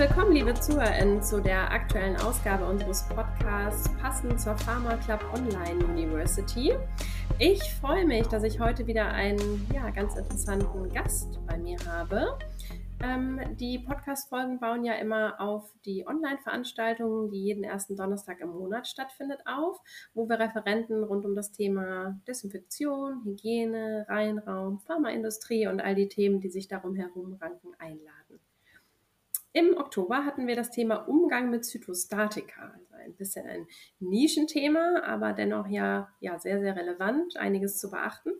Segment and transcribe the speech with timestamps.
[0.00, 6.72] willkommen, liebe ZuhörerInnen, zu der aktuellen Ausgabe unseres Podcasts passend zur Pharma Club Online University.
[7.38, 12.38] Ich freue mich, dass ich heute wieder einen ja, ganz interessanten Gast bei mir habe.
[13.02, 18.88] Ähm, die Podcast-Folgen bauen ja immer auf die Online-Veranstaltungen, die jeden ersten Donnerstag im Monat
[18.88, 19.76] stattfindet, auf,
[20.14, 26.40] wo wir Referenten rund um das Thema Desinfektion, Hygiene, Reinraum, Pharmaindustrie und all die Themen,
[26.40, 28.19] die sich darum herum ranken, einladen.
[29.52, 32.72] Im Oktober hatten wir das Thema Umgang mit Zytostatika.
[32.72, 33.66] Also ein bisschen ein
[33.98, 38.30] Nischenthema, aber dennoch ja, ja sehr, sehr relevant, einiges zu beachten.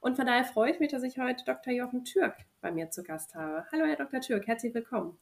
[0.00, 1.72] Und von daher freue ich mich, dass ich heute Dr.
[1.72, 3.64] Jochen Türk bei mir zu Gast habe.
[3.70, 4.20] Hallo, Herr Dr.
[4.20, 5.16] Türk, herzlich willkommen.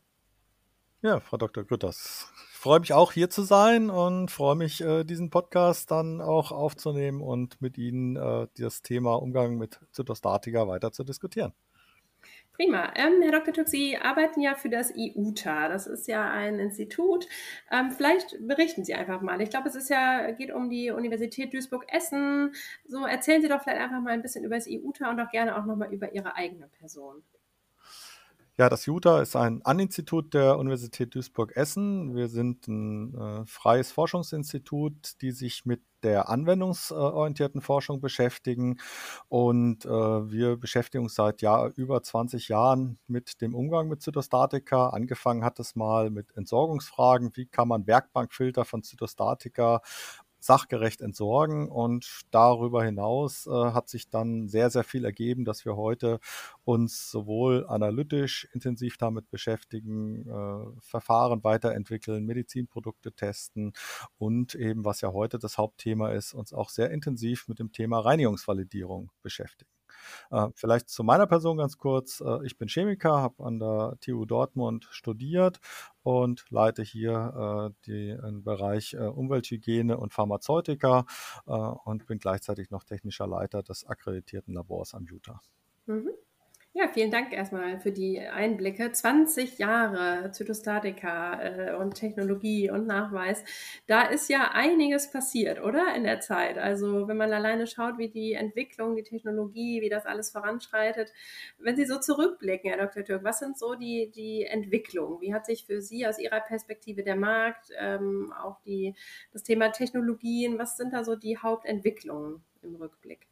[1.03, 1.65] Ja, Frau Dr.
[1.65, 2.33] Grütters.
[2.53, 6.53] Ich freue mich auch hier zu sein und freue mich, äh, diesen Podcast dann auch
[6.53, 11.53] aufzunehmen und mit Ihnen äh, das Thema Umgang mit Zytostatika weiter zu diskutieren.
[12.55, 12.93] Prima.
[12.95, 13.53] Ähm, Herr Dr.
[13.53, 15.69] Tück, Sie arbeiten ja für das IUTA.
[15.69, 17.27] Das ist ja ein Institut.
[17.73, 19.41] Ähm, vielleicht berichten Sie einfach mal.
[19.41, 22.55] Ich glaube, es ist ja, geht um die Universität Duisburg-Essen.
[22.87, 25.59] So erzählen Sie doch vielleicht einfach mal ein bisschen über das IUTA und auch gerne
[25.59, 27.25] auch nochmal über Ihre eigene Person.
[28.57, 32.15] Ja, das JUTA ist ein Aninstitut der Universität Duisburg-Essen.
[32.15, 38.79] Wir sind ein äh, freies Forschungsinstitut, die sich mit der anwendungsorientierten Forschung beschäftigen.
[39.29, 44.91] Und äh, wir beschäftigen uns seit Jahr, über 20 Jahren mit dem Umgang mit Zytostatika.
[44.91, 47.33] Angefangen hat es mal mit Entsorgungsfragen.
[47.35, 49.81] Wie kann man Werkbankfilter von Zytostatika
[50.45, 51.69] sachgerecht entsorgen.
[51.69, 56.21] Und darüber hinaus äh, hat sich dann sehr, sehr viel ergeben, dass wir heute
[56.65, 63.73] uns sowohl analytisch intensiv damit beschäftigen, äh, Verfahren weiterentwickeln, Medizinprodukte testen
[64.19, 68.01] und eben, was ja heute das Hauptthema ist, uns auch sehr intensiv mit dem Thema
[68.01, 69.71] Reinigungsvalidierung beschäftigen.
[70.31, 72.21] Äh, vielleicht zu meiner Person ganz kurz.
[72.21, 75.61] Äh, ich bin Chemiker, habe an der TU Dortmund studiert
[76.03, 81.07] und leite hier äh, den Bereich Umwelthygiene und Pharmazeutika
[81.47, 85.41] und bin gleichzeitig noch technischer Leiter des akkreditierten Labors am Utah.
[85.87, 86.11] Mhm.
[86.77, 88.91] Ja, vielen Dank erstmal für die Einblicke.
[88.91, 93.45] 20 Jahre Zytostatika äh, und Technologie und Nachweis.
[93.87, 95.95] Da ist ja einiges passiert, oder?
[95.95, 96.59] In der Zeit.
[96.59, 101.13] Also, wenn man alleine schaut, wie die Entwicklung, die Technologie, wie das alles voranschreitet.
[101.59, 103.05] Wenn Sie so zurückblicken, Herr Dr.
[103.05, 105.21] Türk, was sind so die, die Entwicklungen?
[105.21, 108.97] Wie hat sich für Sie aus Ihrer Perspektive der Markt, ähm, auch die,
[109.33, 113.29] das Thema Technologien, was sind da so die Hauptentwicklungen im Rückblick?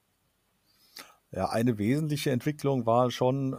[1.34, 3.56] Ja, eine wesentliche Entwicklung war schon äh,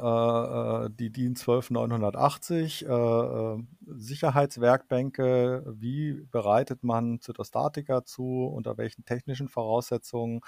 [0.86, 9.48] äh die DIN 12980, äh, äh, Sicherheitswerkbänke, wie bereitet man Zytostatika zu, unter welchen technischen
[9.48, 10.42] Voraussetzungen.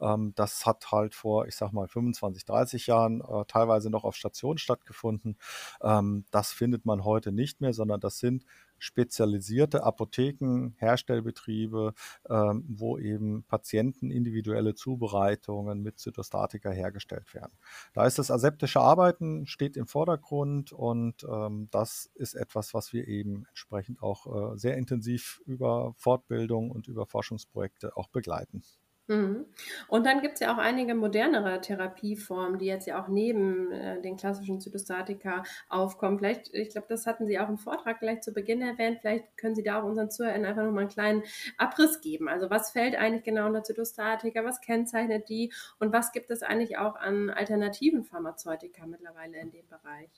[0.00, 4.16] Ähm, das hat halt vor, ich sag mal, 25, 30 Jahren äh, teilweise noch auf
[4.16, 5.36] Station stattgefunden.
[5.82, 8.44] Ähm, das findet man heute nicht mehr, sondern das sind
[8.82, 11.94] spezialisierte Apotheken, Herstellbetriebe,
[12.28, 17.52] ähm, wo eben Patienten individuelle Zubereitungen mit Zytostatika hergestellt werden.
[17.94, 23.06] Da ist das aseptische Arbeiten steht im Vordergrund und ähm, das ist etwas, was wir
[23.06, 28.64] eben entsprechend auch äh, sehr intensiv über Fortbildung und über Forschungsprojekte auch begleiten.
[29.08, 29.46] Mhm.
[29.88, 34.00] Und dann gibt es ja auch einige modernere Therapieformen, die jetzt ja auch neben äh,
[34.00, 36.18] den klassischen Zytostatika aufkommen.
[36.18, 38.98] Vielleicht, ich glaube, das hatten Sie auch im Vortrag gleich zu Beginn erwähnt.
[39.00, 41.22] Vielleicht können Sie da auch unseren Zuhörern einfach nochmal einen kleinen
[41.58, 42.28] Abriss geben.
[42.28, 44.44] Also was fällt eigentlich genau unter Zytostatika?
[44.44, 45.52] Was kennzeichnet die?
[45.80, 50.10] Und was gibt es eigentlich auch an alternativen Pharmazeutika mittlerweile in dem Bereich?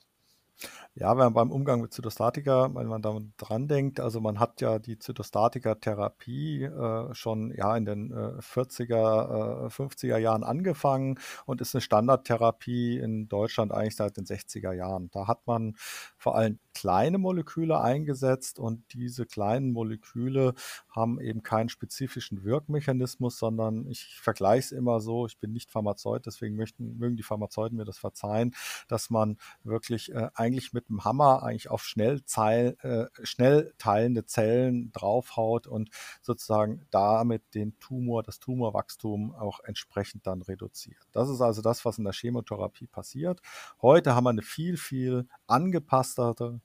[0.95, 4.61] Ja, wenn man beim Umgang mit Zytostatika, wenn man da dran denkt, also man hat
[4.61, 11.59] ja die Zytostatika-Therapie äh, schon ja in den äh, 40er, äh, 50er Jahren angefangen und
[11.61, 15.09] ist eine Standardtherapie in Deutschland eigentlich seit den 60er Jahren.
[15.11, 15.73] Da hat man
[16.17, 20.53] vor allem kleine Moleküle eingesetzt und diese kleinen Moleküle
[20.89, 26.25] haben eben keinen spezifischen Wirkmechanismus, sondern ich vergleiche es immer so, ich bin nicht Pharmazeut,
[26.25, 28.53] deswegen möchten, mögen die Pharmazeuten mir das verzeihen,
[28.87, 34.25] dass man wirklich äh, eigentlich mit dem Hammer eigentlich auf schnell, zeil, äh, schnell teilende
[34.25, 35.89] Zellen draufhaut und
[36.21, 41.07] sozusagen damit den Tumor, das Tumorwachstum auch entsprechend dann reduziert.
[41.13, 43.41] Das ist also das, was in der Chemotherapie passiert.
[43.81, 46.59] Heute haben wir eine viel, viel angepasstere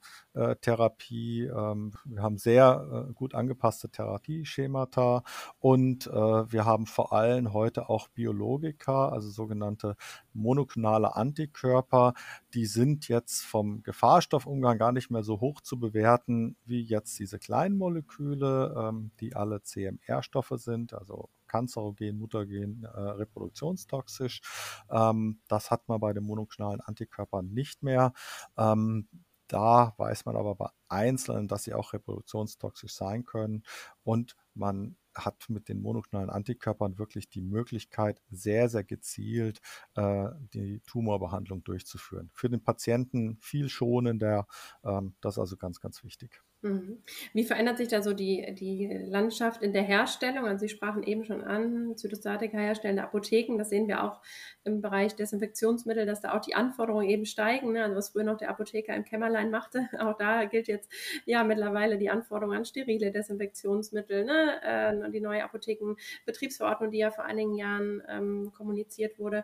[0.61, 1.43] Therapie.
[1.43, 5.23] Ähm, wir haben sehr äh, gut angepasste Therapieschemata
[5.59, 9.95] und äh, wir haben vor allem heute auch Biologika, also sogenannte
[10.33, 12.13] monoklonale Antikörper.
[12.53, 17.39] Die sind jetzt vom Gefahrstoffumgang gar nicht mehr so hoch zu bewerten wie jetzt diese
[17.39, 24.41] kleinen Moleküle, ähm, die alle CMR-Stoffe sind, also kanzerogen, mutagen, äh, reproduktionstoxisch.
[24.89, 28.13] Ähm, das hat man bei den monoklonalen Antikörpern nicht mehr.
[28.57, 29.07] Ähm,
[29.51, 33.63] Da weiß man aber bei Einzelnen, dass sie auch reproduktionstoxisch sein können
[34.03, 39.59] und man hat mit den monoklonalen Antikörpern wirklich die Möglichkeit, sehr, sehr gezielt
[39.95, 42.29] äh, die Tumorbehandlung durchzuführen.
[42.33, 44.47] Für den Patienten viel schonender.
[44.85, 46.41] Ähm, das ist also ganz, ganz wichtig.
[46.63, 47.01] Mhm.
[47.33, 50.45] Wie verändert sich da so die, die Landschaft in der Herstellung?
[50.45, 54.21] Also Sie sprachen eben schon an, Zytostatika herstellende Apotheken, das sehen wir auch
[54.63, 57.73] im Bereich Desinfektionsmittel, dass da auch die Anforderungen eben steigen.
[57.73, 57.83] Ne?
[57.83, 60.91] Also was früher noch der Apotheker im Kämmerlein machte, auch da gilt jetzt
[61.25, 64.23] ja mittlerweile die Anforderung an sterile Desinfektionsmittel.
[64.23, 64.61] Ne?
[64.63, 69.43] Äh, die neue Apothekenbetriebsverordnung, die ja vor einigen Jahren ähm, kommuniziert wurde.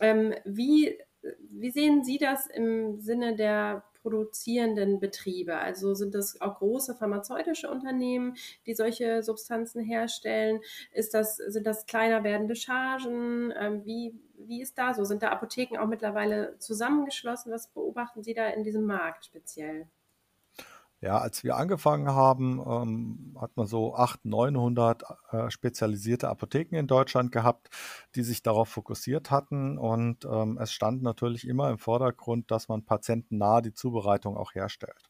[0.00, 0.98] Ähm, wie,
[1.50, 5.58] wie sehen Sie das im Sinne der produzierenden Betriebe?
[5.58, 10.60] Also sind das auch große pharmazeutische Unternehmen, die solche Substanzen herstellen?
[10.92, 13.52] Ist das, sind das kleiner werdende Chargen?
[13.58, 15.02] Ähm, wie, wie ist da so?
[15.04, 17.50] Sind da Apotheken auch mittlerweile zusammengeschlossen?
[17.50, 19.88] Was beobachten Sie da in diesem Markt speziell?
[21.06, 26.88] Ja, als wir angefangen haben, ähm, hat man so 800, 900 äh, spezialisierte Apotheken in
[26.88, 27.70] Deutschland gehabt,
[28.16, 29.78] die sich darauf fokussiert hatten.
[29.78, 35.08] Und ähm, es stand natürlich immer im Vordergrund, dass man patientennah die Zubereitung auch herstellt.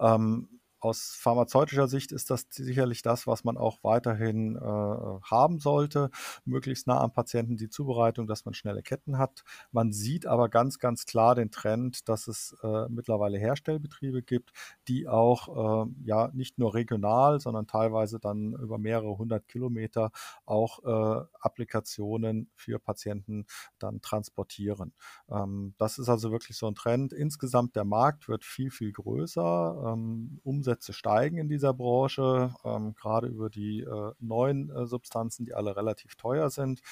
[0.00, 0.48] Ähm,
[0.80, 6.10] aus pharmazeutischer Sicht ist das sicherlich das, was man auch weiterhin äh, haben sollte,
[6.44, 9.42] möglichst nah am Patienten die Zubereitung, dass man schnelle Ketten hat.
[9.72, 14.52] Man sieht aber ganz, ganz klar den Trend, dass es äh, mittlerweile Herstellbetriebe gibt,
[14.88, 20.10] die auch äh, ja nicht nur regional, sondern teilweise dann über mehrere hundert Kilometer
[20.44, 23.46] auch äh, Applikationen für Patienten
[23.78, 24.92] dann transportieren.
[25.30, 27.12] Ähm, das ist also wirklich so ein Trend.
[27.12, 29.92] Insgesamt der Markt wird viel, viel größer.
[29.92, 35.54] Ähm, Umsätze steigen in dieser Branche, ähm, gerade über die äh, neuen äh, Substanzen, die
[35.54, 36.82] alle relativ teuer sind.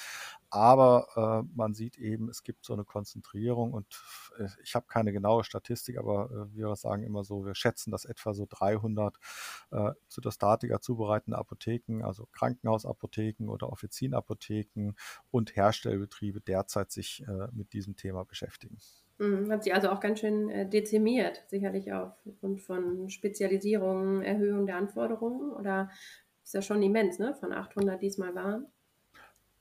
[0.49, 1.07] Aber
[1.45, 3.85] äh, man sieht eben, es gibt so eine Konzentrierung und
[4.37, 8.05] äh, ich habe keine genaue Statistik, aber äh, wir sagen immer so, wir schätzen, dass
[8.05, 9.17] etwa so 300
[9.71, 14.93] äh, Zytostatika zubereitende Apotheken, also Krankenhausapotheken oder Offizienapotheken
[15.31, 18.77] und Herstellbetriebe derzeit sich mit diesem Thema beschäftigen.
[19.17, 24.75] Mhm, hat sie also auch ganz schön äh, dezimiert, sicherlich aufgrund von Spezialisierungen, Erhöhung der
[24.77, 25.89] Anforderungen oder
[26.43, 27.33] ist ja schon immens, ne?
[27.35, 28.67] Von 800 diesmal waren.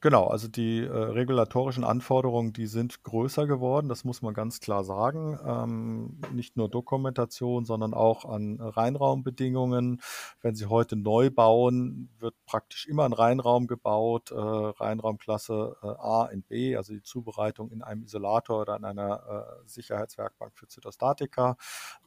[0.04, 4.84] Genau, also die äh, regulatorischen Anforderungen, die sind größer geworden, das muss man ganz klar
[4.84, 5.38] sagen.
[5.46, 10.02] Ähm, nicht nur Dokumentation, sondern auch an Reinraumbedingungen.
[10.42, 16.26] Wenn Sie heute neu bauen, wird praktisch immer ein Reinraum gebaut, äh, Reinraumklasse äh, A
[16.26, 21.56] in B, also die Zubereitung in einem Isolator oder in einer äh, Sicherheitswerkbank für Zytostatika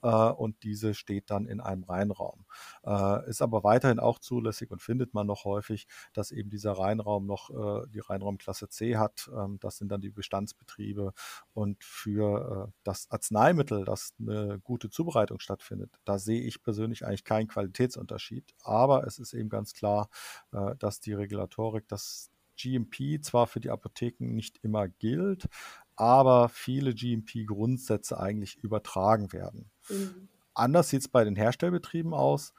[0.03, 2.45] äh, und diese steht dann in einem Reinraum.
[2.85, 7.25] Äh, ist aber weiterhin auch zulässig und findet man noch häufig, dass eben dieser Reinraum
[7.25, 7.49] noch
[7.87, 9.29] die Reinraumklasse C hat.
[9.35, 11.13] Ähm, das sind dann die Bestandsbetriebe.
[11.53, 17.23] Und für äh, das Arzneimittel, das eine gute Zubereitung stattfindet, da sehe ich persönlich eigentlich
[17.23, 18.53] keinen Qualitätsunterschied.
[18.63, 20.09] Aber es ist eben ganz klar,
[20.51, 25.47] äh, dass die Regulatorik, das GMP zwar für die Apotheken nicht immer gilt,
[25.95, 29.69] aber viele GMP-Grundsätze eigentlich übertragen werden.
[29.89, 30.27] Mhm.
[30.53, 32.53] Anders sieht es bei den Herstellbetrieben aus.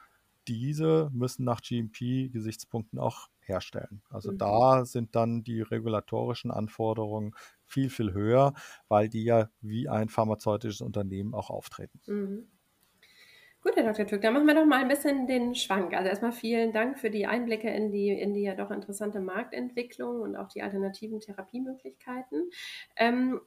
[0.47, 4.01] Diese müssen nach GMP-Gesichtspunkten auch herstellen.
[4.09, 4.37] Also mhm.
[4.37, 8.53] da sind dann die regulatorischen Anforderungen viel, viel höher,
[8.87, 11.99] weil die ja wie ein pharmazeutisches Unternehmen auch auftreten.
[12.05, 12.47] Mhm.
[13.61, 14.07] Gut, Herr Dr.
[14.07, 15.93] Türk, dann machen wir doch mal ein bisschen den Schwank.
[15.93, 20.21] Also erstmal vielen Dank für die Einblicke in die, in die ja doch interessante Marktentwicklung
[20.21, 22.49] und auch die alternativen Therapiemöglichkeiten.
[22.95, 23.41] Ähm,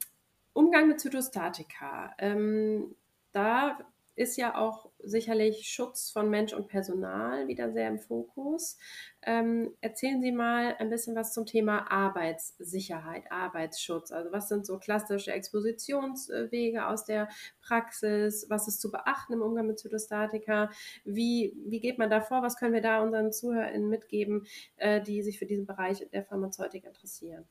[0.53, 2.13] Umgang mit Zytostatika.
[2.19, 2.95] Ähm,
[3.31, 3.79] da
[4.15, 8.77] ist ja auch sicherlich Schutz von Mensch und Personal wieder sehr im Fokus.
[9.21, 14.11] Ähm, erzählen Sie mal ein bisschen was zum Thema Arbeitssicherheit, Arbeitsschutz.
[14.11, 17.27] Also was sind so klassische Expositionswege aus der
[17.61, 18.45] Praxis?
[18.49, 20.69] Was ist zu beachten im Umgang mit Zytostatika?
[21.03, 22.43] Wie, wie geht man da vor?
[22.43, 24.45] Was können wir da unseren ZuhörerInnen mitgeben,
[24.77, 27.47] äh, die sich für diesen Bereich der Pharmazeutik interessieren?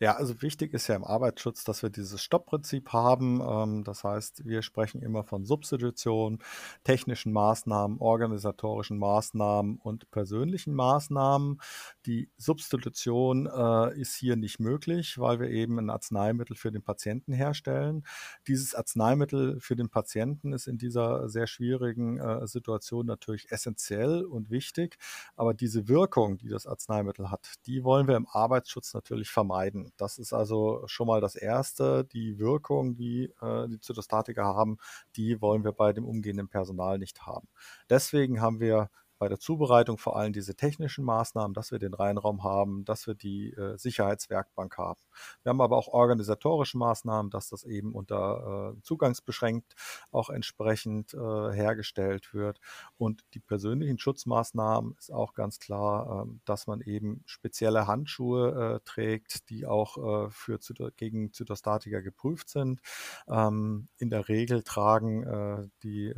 [0.00, 3.40] Ja, also wichtig ist ja im Arbeitsschutz, dass wir dieses Stoppprinzip haben.
[3.40, 6.38] Ähm, das heißt, wir sprechen immer von Substitution,
[6.84, 11.60] technischen Maßnahmen, organisatorischen Maßnahmen und persönlichen Maßnahmen.
[12.06, 17.32] Die Substitution äh, ist hier nicht möglich, weil wir eben ein Arzneimittel für den Patienten
[17.32, 18.04] herstellen.
[18.46, 24.50] Dieses Arzneimittel für den Patienten ist in dieser sehr schwierigen äh, Situation natürlich essentiell und
[24.50, 24.96] wichtig.
[25.34, 29.87] Aber diese Wirkung, die das Arzneimittel hat, die wollen wir im Arbeitsschutz natürlich vermeiden.
[29.96, 32.04] Das ist also schon mal das Erste.
[32.04, 34.78] Die Wirkung, die äh, die Zytostatika haben,
[35.16, 37.48] die wollen wir bei dem umgehenden Personal nicht haben.
[37.90, 42.44] Deswegen haben wir bei der Zubereitung vor allem diese technischen Maßnahmen, dass wir den Reinraum
[42.44, 45.00] haben, dass wir die äh, Sicherheitswerkbank haben.
[45.42, 49.74] Wir haben aber auch organisatorische Maßnahmen, dass das eben unter äh, zugangsbeschränkt
[50.10, 51.18] auch entsprechend äh,
[51.52, 52.60] hergestellt wird.
[52.96, 58.80] Und die persönlichen Schutzmaßnahmen ist auch ganz klar, ähm, dass man eben spezielle Handschuhe äh,
[58.84, 60.58] trägt, die auch äh, für
[60.96, 62.80] gegen Zytostatika geprüft sind.
[63.28, 66.12] Ähm, in der Regel tragen äh, die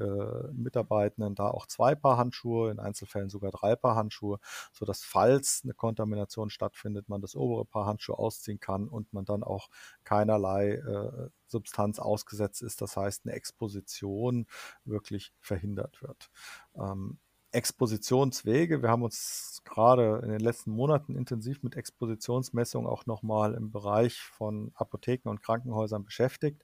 [0.52, 4.38] Mitarbeitenden da auch zwei Paar Handschuhe, in Einzelfällen sogar drei Paar Handschuhe,
[4.72, 9.42] sodass falls eine Kontamination stattfindet, man das obere Paar Handschuhe ausziehen kann und man dann
[9.42, 9.68] auch
[10.04, 12.80] keinerlei äh, Substanz ausgesetzt ist.
[12.82, 14.46] Das heißt, eine Exposition
[14.84, 16.30] wirklich verhindert wird.
[16.74, 17.18] Ähm,
[17.52, 18.80] Expositionswege.
[18.82, 24.20] Wir haben uns gerade in den letzten Monaten intensiv mit Expositionsmessungen auch nochmal im Bereich
[24.20, 26.62] von Apotheken und Krankenhäusern beschäftigt.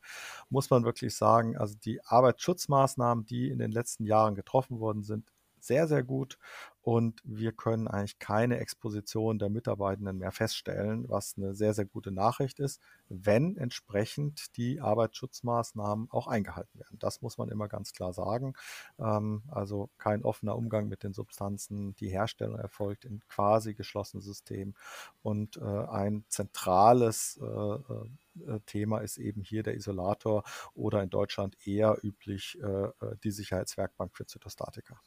[0.48, 5.32] Muss man wirklich sagen, also die Arbeitsschutzmaßnahmen, die in den letzten Jahren getroffen worden sind,
[5.66, 6.38] sehr, sehr gut
[6.86, 12.12] und wir können eigentlich keine Exposition der Mitarbeitenden mehr feststellen, was eine sehr, sehr gute
[12.12, 16.96] Nachricht ist, wenn entsprechend die Arbeitsschutzmaßnahmen auch eingehalten werden.
[17.00, 18.54] Das muss man immer ganz klar sagen.
[19.00, 24.76] Ähm, also kein offener Umgang mit den Substanzen, die Herstellung erfolgt in quasi geschlossenen Systemen
[25.22, 30.44] und äh, ein zentrales äh, äh, Thema ist eben hier der Isolator
[30.74, 32.58] oder in Deutschland eher üblich
[33.24, 35.00] die Sicherheitswerkbank für Zytostatika.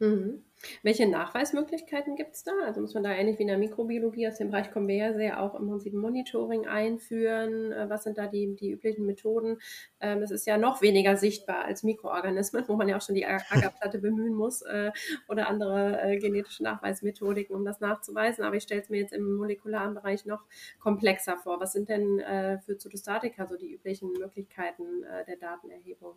[0.00, 0.42] Mhm.
[0.82, 2.52] Welche Nachweismöglichkeiten gibt es da?
[2.64, 5.12] Also muss man da ähnlich wie in der Mikrobiologie, aus dem Bereich kommen wir ja
[5.12, 7.70] sehr auch im Prinzip Monitoring einführen.
[7.70, 9.58] Äh, was sind da die, die üblichen Methoden?
[10.00, 13.26] Ähm, das ist ja noch weniger sichtbar als Mikroorganismen, wo man ja auch schon die
[13.26, 14.90] Agerplatte bemühen muss äh,
[15.28, 18.44] oder andere äh, genetische Nachweismethodiken, um das nachzuweisen.
[18.44, 20.44] Aber ich stelle es mir jetzt im molekularen Bereich noch
[20.80, 21.60] komplexer vor.
[21.60, 22.22] Was sind denn
[22.64, 26.14] für Zytostatika so die üblichen Möglichkeiten der Datenerhebung?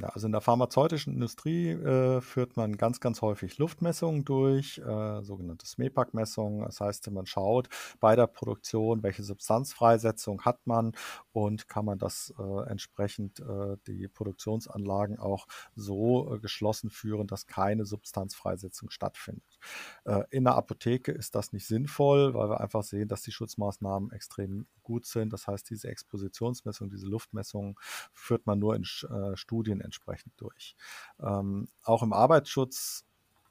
[0.00, 5.22] Ja, also in der pharmazeutischen Industrie äh, führt man ganz, ganz häufig Luftmessungen durch, äh,
[5.22, 6.64] sogenannte SMEPAC-Messungen.
[6.64, 7.68] Das heißt, man schaut
[8.00, 10.92] bei der Produktion, welche Substanzfreisetzung hat man
[11.32, 15.46] und kann man das äh, entsprechend äh, die Produktionsanlagen auch
[15.76, 19.58] so äh, geschlossen führen, dass keine Substanzfreisetzung stattfindet.
[20.06, 24.10] Äh, in der Apotheke ist das nicht sinnvoll, weil wir einfach sehen, dass die Schutzmaßnahmen
[24.12, 25.34] extrem gut sind.
[25.34, 27.78] Das heißt, diese Expositionsmessung, diese Luftmessung
[28.14, 30.76] führt man nur in Studien entsprechend durch.
[31.20, 33.04] Ähm, auch im Arbeitsschutz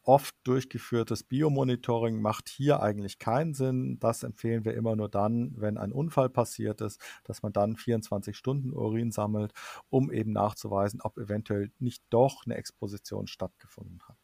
[0.03, 3.99] oft durchgeführtes Biomonitoring macht hier eigentlich keinen Sinn.
[3.99, 8.35] Das empfehlen wir immer nur dann, wenn ein Unfall passiert ist, dass man dann 24
[8.35, 9.53] Stunden Urin sammelt,
[9.89, 14.20] um eben nachzuweisen, ob eventuell nicht doch eine Exposition stattgefunden hat.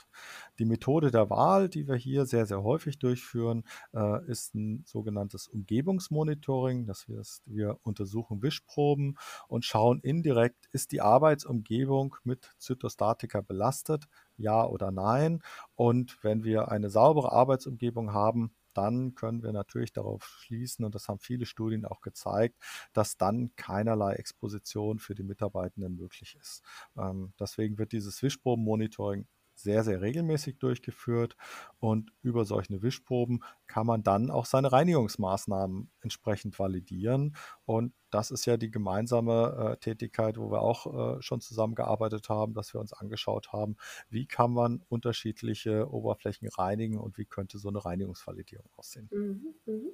[0.59, 5.47] Die Methode der Wahl, die wir hier sehr, sehr häufig durchführen, äh, ist ein sogenanntes
[5.47, 6.86] Umgebungsmonitoring.
[6.86, 14.07] Das heißt, wir untersuchen Wischproben und schauen indirekt, ist die Arbeitsumgebung mit Zytostatika belastet,
[14.38, 15.41] ja oder nein.
[15.75, 21.07] Und wenn wir eine saubere Arbeitsumgebung haben, dann können wir natürlich darauf schließen, und das
[21.07, 22.55] haben viele Studien auch gezeigt,
[22.93, 26.62] dass dann keinerlei Exposition für die Mitarbeitenden möglich ist.
[26.95, 29.25] Ähm, deswegen wird dieses Wischprobenmonitoring
[29.60, 31.36] sehr, sehr regelmäßig durchgeführt
[31.80, 37.36] und über solche Wischproben kann man dann auch seine Reinigungsmaßnahmen entsprechend validieren.
[37.66, 42.54] Und das ist ja die gemeinsame äh, Tätigkeit, wo wir auch äh, schon zusammengearbeitet haben,
[42.54, 43.76] dass wir uns angeschaut haben,
[44.10, 49.10] wie kann man unterschiedliche Oberflächen reinigen und wie könnte so eine Reinigungsvalidierung aussehen.
[49.12, 49.90] Mhm, mh.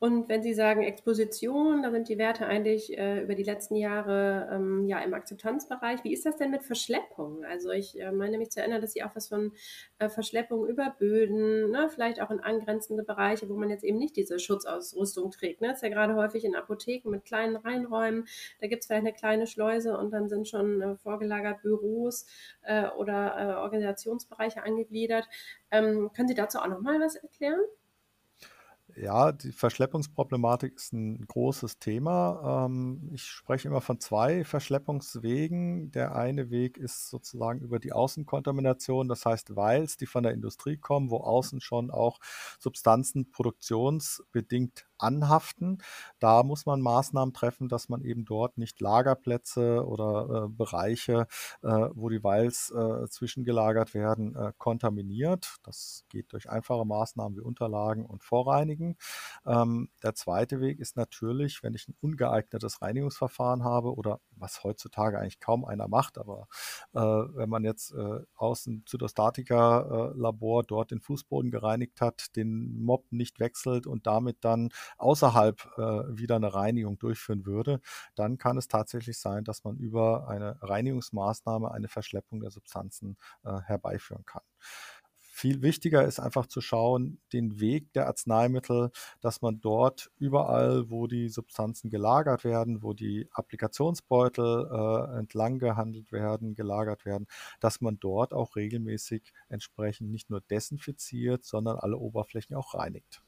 [0.00, 4.48] Und wenn Sie sagen Exposition, da sind die Werte eigentlich äh, über die letzten Jahre
[4.52, 6.04] ähm, ja im Akzeptanzbereich.
[6.04, 7.44] Wie ist das denn mit Verschleppung?
[7.44, 9.52] Also ich äh, meine mich zu erinnern, dass Sie auch was von
[9.98, 14.14] äh, Verschleppung über Böden, ne, vielleicht auch in angrenzende Bereiche, wo man jetzt eben nicht
[14.16, 15.62] diese Schutzausrüstung trägt.
[15.62, 15.68] Ne?
[15.68, 18.26] Das ist ja gerade häufig in Apotheken mit kleinen Reinräumen.
[18.60, 22.26] Da gibt es vielleicht eine kleine Schleuse und dann sind schon äh, vorgelagert Büros
[22.62, 25.28] äh, oder äh, Organisationsbereiche angegliedert.
[25.72, 27.60] Ähm, können Sie dazu auch noch mal was erklären?
[29.00, 32.66] Ja, die Verschleppungsproblematik ist ein großes Thema.
[32.66, 35.92] Ähm, ich spreche immer von zwei Verschleppungswegen.
[35.92, 40.78] Der eine Weg ist sozusagen über die Außenkontamination, das heißt Vials, die von der Industrie
[40.78, 42.18] kommen, wo außen schon auch
[42.58, 45.78] Substanzen produktionsbedingt anhaften.
[46.18, 51.26] Da muss man Maßnahmen treffen, dass man eben dort nicht Lagerplätze oder äh, Bereiche,
[51.62, 55.56] äh, wo die Vials äh, zwischengelagert werden, äh, kontaminiert.
[55.62, 58.96] Das geht durch einfache Maßnahmen wie Unterlagen und Vorreinigen.
[59.46, 65.18] Ähm, der zweite Weg ist natürlich, wenn ich ein ungeeignetes Reinigungsverfahren habe oder was heutzutage
[65.18, 66.48] eigentlich kaum einer macht, aber
[66.92, 73.06] äh, wenn man jetzt äh, aus dem Zytostatika-Labor dort den Fußboden gereinigt hat, den Mob
[73.10, 75.80] nicht wechselt und damit dann außerhalb äh,
[76.18, 77.80] wieder eine Reinigung durchführen würde,
[78.14, 83.60] dann kann es tatsächlich sein, dass man über eine Reinigungsmaßnahme eine Verschleppung der Substanzen äh,
[83.60, 84.42] herbeiführen kann.
[85.38, 88.90] Viel wichtiger ist einfach zu schauen, den Weg der Arzneimittel,
[89.20, 96.10] dass man dort überall, wo die Substanzen gelagert werden, wo die Applikationsbeutel äh, entlang gehandelt
[96.10, 97.28] werden, gelagert werden,
[97.60, 103.22] dass man dort auch regelmäßig entsprechend nicht nur desinfiziert, sondern alle Oberflächen auch reinigt.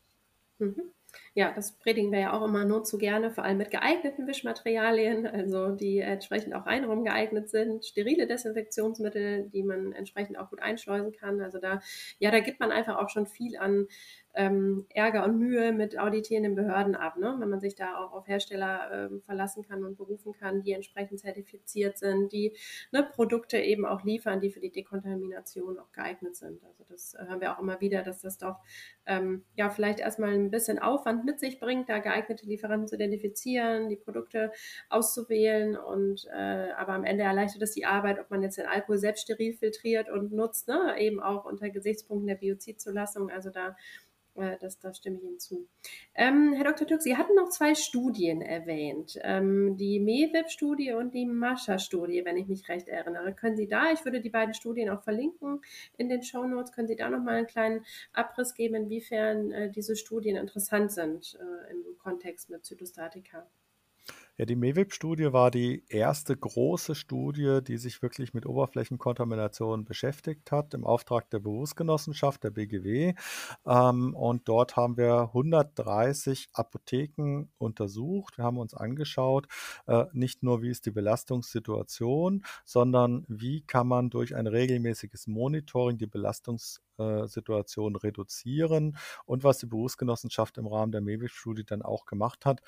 [0.59, 0.91] Mhm.
[1.35, 5.27] Ja, das predigen wir ja auch immer nur zu gerne, vor allem mit geeigneten Wischmaterialien,
[5.27, 11.13] also die entsprechend auch Einraum geeignet sind, sterile Desinfektionsmittel, die man entsprechend auch gut einschleusen
[11.13, 11.41] kann.
[11.41, 11.81] Also da,
[12.19, 13.87] ja, da gibt man einfach auch schon viel an
[14.35, 17.35] ähm, Ärger und Mühe mit auditierenden Behörden ab, ne?
[17.39, 21.19] wenn man sich da auch auf Hersteller ähm, verlassen kann und berufen kann, die entsprechend
[21.19, 22.57] zertifiziert sind, die
[22.93, 26.63] ne, Produkte eben auch liefern, die für die Dekontamination auch geeignet sind.
[26.65, 28.57] Also das äh, hören wir auch immer wieder, dass das doch
[29.07, 33.89] ähm, ja vielleicht erstmal ein bisschen Aufwand mit sich bringt, da geeignete Lieferanten zu identifizieren,
[33.89, 34.53] die Produkte
[34.89, 38.99] auszuwählen und äh, aber am Ende erleichtert es die Arbeit, ob man jetzt den Alkohol
[38.99, 40.95] selbst steril filtriert und nutzt, ne?
[40.99, 43.31] eben auch unter Gesichtspunkten der Biozidzulassung.
[43.31, 43.77] Also da
[44.35, 45.67] äh, das, stimme ich Ihnen zu.
[46.15, 46.87] Ähm, Herr Dr.
[46.87, 49.19] Türk, Sie hatten noch zwei Studien erwähnt.
[49.23, 53.35] Ähm, die MEWIP-Studie und die Mascha-Studie, wenn ich mich recht erinnere.
[53.35, 55.61] Können Sie da, ich würde die beiden Studien auch verlinken
[55.97, 59.71] in den Show Notes, können Sie da noch mal einen kleinen Abriss geben, inwiefern äh,
[59.71, 63.47] diese Studien interessant sind äh, im Kontext mit Zytostatika?
[64.41, 70.73] Ja, die MEWIP-Studie war die erste große Studie, die sich wirklich mit Oberflächenkontamination beschäftigt hat,
[70.73, 73.13] im Auftrag der Berufsgenossenschaft, der BGW.
[73.67, 78.39] Ähm, und dort haben wir 130 Apotheken untersucht.
[78.39, 79.47] Wir haben uns angeschaut,
[79.87, 85.99] äh, nicht nur, wie ist die Belastungssituation, sondern wie kann man durch ein regelmäßiges Monitoring
[85.99, 88.97] die Belastungssituation reduzieren.
[89.27, 92.63] Und was die Berufsgenossenschaft im Rahmen der MEWIP-Studie dann auch gemacht hat,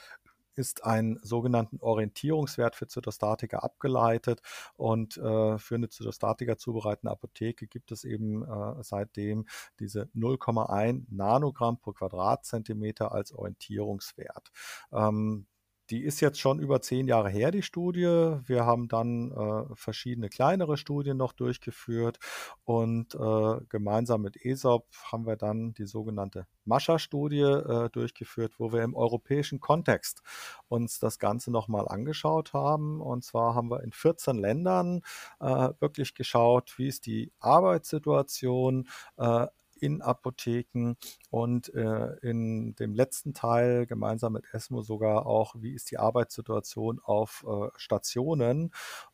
[0.55, 4.41] ist ein sogenannten Orientierungswert für Zytostatika abgeleitet
[4.77, 9.47] und äh, für eine Zytostatika zubereitende Apotheke gibt es eben äh, seitdem
[9.81, 14.51] diese 0,1 Nanogramm pro Quadratzentimeter als Orientierungswert.
[14.93, 15.47] Ähm,
[15.93, 18.07] die ist jetzt schon über zehn Jahre her, die Studie.
[18.47, 22.19] Wir haben dann äh, verschiedene kleinere Studien noch durchgeführt
[22.65, 28.83] und äh, gemeinsam mit ESOP haben wir dann die sogenannte Mascha-Studie äh, durchgeführt, wo wir
[28.83, 30.23] im europäischen Kontext
[30.69, 33.03] uns das Ganze nochmal angeschaut haben.
[33.03, 35.03] Und zwar haben wir in 14 Ländern
[35.41, 39.47] äh, wirklich geschaut, wie ist die Arbeitssituation äh,
[39.83, 40.95] in Apotheken
[41.31, 47.01] und äh, in dem letzten Teil gemeinsam mit ESMO sogar auch, wie ist die Arbeitssituation
[47.03, 48.73] auf äh, Stationen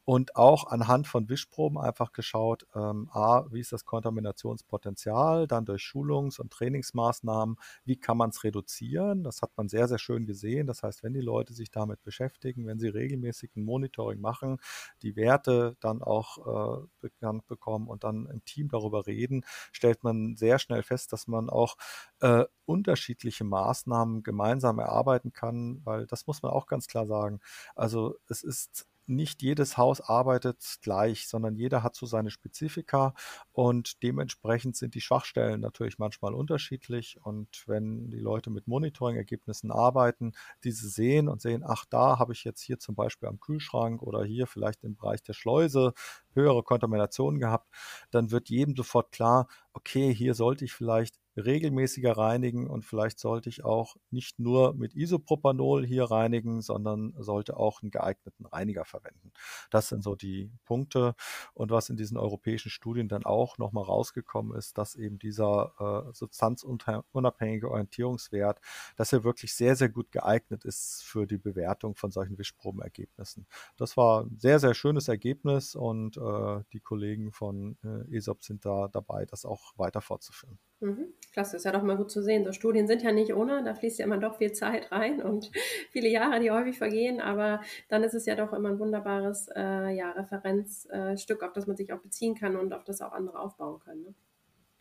[0.09, 5.83] und auch anhand von Wischproben einfach geschaut, ähm, a, wie ist das Kontaminationspotenzial, dann durch
[5.83, 9.23] Schulungs- und Trainingsmaßnahmen, wie kann man es reduzieren.
[9.23, 10.67] Das hat man sehr, sehr schön gesehen.
[10.67, 14.57] Das heißt, wenn die Leute sich damit beschäftigen, wenn sie regelmäßig ein Monitoring machen,
[15.03, 20.37] die Werte dann auch äh, bekannt bekommen und dann im Team darüber reden, stellt man
[20.37, 21.77] sehr schnell fest, dass man auch
[22.21, 27.41] äh, unterschiedliche Maßnahmen gemeinsam erarbeiten kann, weil das muss man auch ganz klar sagen.
[27.75, 33.15] Also es ist nicht jedes Haus arbeitet gleich, sondern jeder hat so seine Spezifika
[33.53, 37.19] und dementsprechend sind die Schwachstellen natürlich manchmal unterschiedlich.
[37.23, 40.33] Und wenn die Leute mit Monitoring-Ergebnissen arbeiten,
[40.65, 44.25] diese sehen und sehen, ach, da habe ich jetzt hier zum Beispiel am Kühlschrank oder
[44.25, 45.93] hier vielleicht im Bereich der Schleuse
[46.35, 47.69] höhere Kontaminationen gehabt,
[48.11, 53.49] dann wird jedem sofort klar, okay, hier sollte ich vielleicht regelmäßiger reinigen und vielleicht sollte
[53.49, 59.33] ich auch nicht nur mit Isopropanol hier reinigen, sondern sollte auch einen geeigneten Reiniger verwenden.
[59.71, 61.15] Das sind so die Punkte.
[61.55, 66.15] Und was in diesen europäischen Studien dann auch nochmal rausgekommen ist, dass eben dieser äh,
[66.15, 68.61] substanzunabhängige Orientierungswert,
[68.97, 73.47] dass er wirklich sehr, sehr gut geeignet ist für die Bewertung von solchen Wischprobenergebnissen.
[73.77, 78.65] Das war ein sehr, sehr schönes Ergebnis und äh, die Kollegen von äh, ESOP sind
[78.65, 80.59] da dabei, das auch weiter fortzuführen.
[80.81, 81.13] Mhm.
[81.33, 82.45] Klasse, ist ja doch mal gut zu sehen.
[82.45, 85.51] So Studien sind ja nicht ohne, da fließt ja immer doch viel Zeit rein und
[85.91, 89.91] viele Jahre, die häufig vergehen, aber dann ist es ja doch immer ein wunderbares äh,
[89.91, 93.39] ja, Referenzstück, äh, auf das man sich auch beziehen kann und auf das auch andere
[93.39, 94.03] aufbauen können.
[94.03, 94.15] Ne?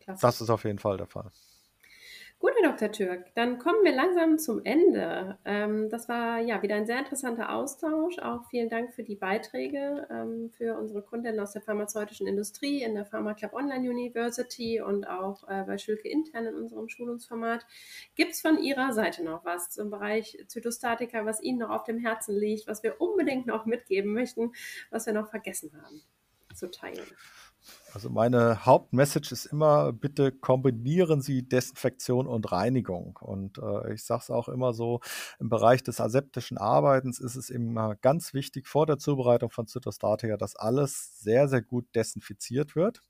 [0.00, 0.20] Klasse.
[0.22, 1.30] Das ist auf jeden Fall der Fall.
[2.40, 2.92] Gut, Herr Dr.
[2.92, 5.36] Türk, dann kommen wir langsam zum Ende.
[5.44, 8.20] Ähm, das war ja wieder ein sehr interessanter Austausch.
[8.20, 12.94] Auch vielen Dank für die Beiträge ähm, für unsere Kundinnen aus der pharmazeutischen Industrie in
[12.94, 17.66] der Pharma Club Online University und auch äh, bei Schülke intern in unserem Schulungsformat.
[18.14, 21.98] Gibt es von Ihrer Seite noch was zum Bereich Zytostatika, was Ihnen noch auf dem
[21.98, 24.52] Herzen liegt, was wir unbedingt noch mitgeben möchten,
[24.90, 26.02] was wir noch vergessen haben
[26.54, 27.06] zu teilen?
[27.94, 33.16] Also meine Hauptmessage ist immer, bitte kombinieren Sie Desinfektion und Reinigung.
[33.20, 35.00] Und äh, ich sage es auch immer so,
[35.38, 40.36] im Bereich des aseptischen Arbeitens ist es immer ganz wichtig vor der Zubereitung von Zytostatika,
[40.36, 43.00] dass alles sehr, sehr gut desinfiziert wird.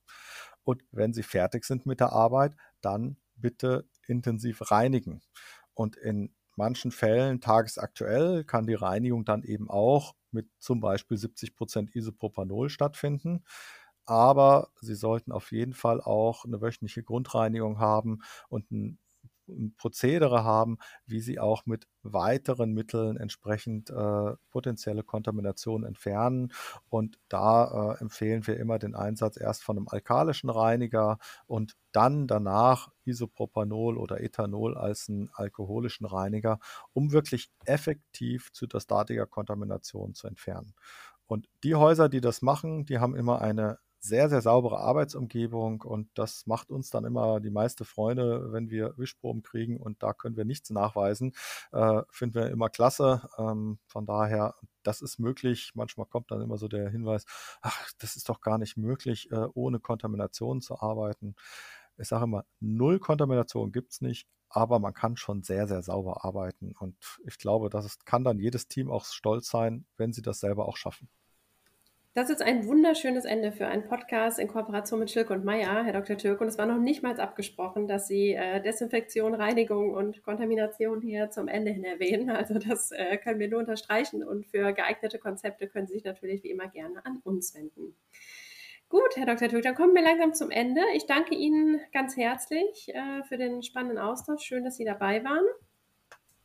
[0.63, 5.23] Und wenn Sie fertig sind mit der Arbeit, dann bitte intensiv reinigen.
[5.75, 11.57] Und in manchen Fällen tagesaktuell kann die Reinigung dann eben auch mit zum Beispiel 70
[11.57, 13.43] Prozent Isopropanol stattfinden
[14.09, 18.99] aber sie sollten auf jeden Fall auch eine wöchentliche Grundreinigung haben und ein,
[19.77, 26.53] Prozedere haben, wie sie auch mit weiteren Mitteln entsprechend äh, potenzielle Kontaminationen entfernen.
[26.89, 32.27] Und da äh, empfehlen wir immer den Einsatz erst von einem alkalischen Reiniger und dann
[32.27, 36.59] danach Isopropanol oder Ethanol als einen alkoholischen Reiniger,
[36.93, 40.75] um wirklich effektiv Zytostatika-Kontaminationen zu entfernen.
[41.27, 46.09] Und die Häuser, die das machen, die haben immer eine sehr, sehr saubere Arbeitsumgebung und
[46.15, 50.37] das macht uns dann immer die meiste Freude, wenn wir Wischproben kriegen und da können
[50.37, 51.33] wir nichts nachweisen.
[51.73, 53.29] Äh, finden wir immer klasse.
[53.39, 55.73] Ähm, von daher, das ist möglich.
[55.75, 57.25] Manchmal kommt dann immer so der Hinweis,
[57.61, 61.35] ach, das ist doch gar nicht möglich, äh, ohne Kontamination zu arbeiten.
[61.99, 66.25] Ich sage immer, null Kontamination gibt es nicht, aber man kann schon sehr, sehr sauber
[66.25, 66.73] arbeiten.
[66.79, 70.69] Und ich glaube, das kann dann jedes Team auch stolz sein, wenn sie das selber
[70.69, 71.09] auch schaffen.
[72.19, 75.93] Das ist ein wunderschönes Ende für einen Podcast in Kooperation mit Schilk und Meier, Herr
[75.93, 76.19] Dr.
[76.19, 76.41] Türk.
[76.41, 81.31] Und es war noch nicht mal abgesprochen, dass Sie äh, Desinfektion, Reinigung und Kontamination hier
[81.31, 82.29] zum Ende hin erwähnen.
[82.31, 84.25] Also das äh, können wir nur unterstreichen.
[84.25, 87.95] Und für geeignete Konzepte können Sie sich natürlich wie immer gerne an uns wenden.
[88.89, 89.49] Gut, Herr Dr.
[89.49, 90.81] Türk, dann kommen wir langsam zum Ende.
[90.97, 94.43] Ich danke Ihnen ganz herzlich äh, für den spannenden Austausch.
[94.43, 95.45] Schön, dass Sie dabei waren.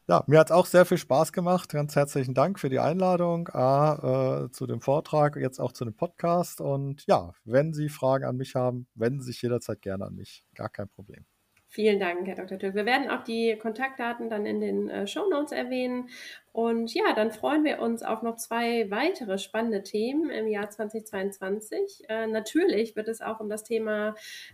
[0.10, 1.70] Ja, mir hat es auch sehr viel Spaß gemacht.
[1.72, 6.60] Ganz herzlichen Dank für die Einladung äh, zu dem Vortrag, jetzt auch zu dem Podcast.
[6.60, 10.44] Und ja, wenn Sie Fragen an mich haben, wenden Sie sich jederzeit gerne an mich.
[10.56, 11.26] Gar kein Problem.
[11.70, 12.60] Vielen Dank, Herr Dr.
[12.60, 12.76] Türk.
[12.76, 16.10] Wir werden auch die Kontaktdaten dann in den äh, Show Notes erwähnen.
[16.54, 22.04] Und ja, dann freuen wir uns auf noch zwei weitere spannende Themen im Jahr 2022.
[22.08, 24.14] Äh, natürlich wird es auch um das Thema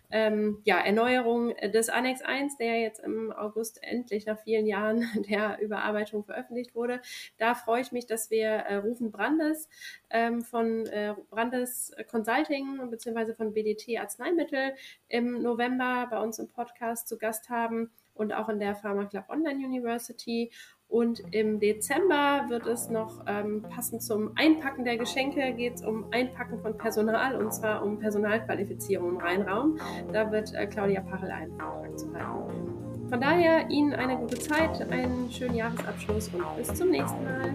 [0.09, 5.59] ähm, ja, Erneuerung des Annex 1, der jetzt im August endlich nach vielen Jahren der
[5.59, 7.01] Überarbeitung veröffentlicht wurde.
[7.37, 9.67] Da freue ich mich, dass wir äh, Rufen Brandes
[10.09, 13.33] ähm, von äh, Brandes Consulting bzw.
[13.33, 14.73] von BDT Arzneimittel
[15.09, 19.25] im November bei uns im Podcast zu Gast haben und auch in der Pharma Club
[19.29, 20.51] Online University.
[20.89, 26.05] Und im Dezember wird es noch ähm, passend zum Einpacken der Geschenke geht es um
[26.11, 29.77] Einpacken von Personal und zwar um Personalqualifizierung im Rheinraum.
[30.11, 33.07] Da wird äh, Claudia Pachel einen Vortrag zu halten.
[33.07, 37.53] Von daher Ihnen eine gute Zeit, einen schönen Jahresabschluss und bis zum nächsten Mal.